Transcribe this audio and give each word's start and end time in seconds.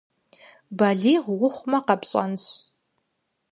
Балигъ 0.77 1.27
ухъумэ 1.45 1.79
къэпщӏэнщ. 1.85 2.45